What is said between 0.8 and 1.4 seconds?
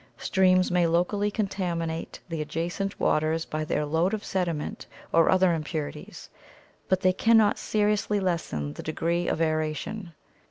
locally